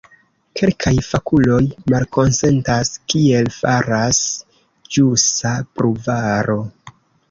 Kelkaj 0.61 0.93
fakuloj 1.07 1.59
malkonsentas, 1.93 2.91
kiel 3.15 3.55
faras 3.61 4.25
ĵusa 4.99 5.57
pruvaro. 5.77 6.63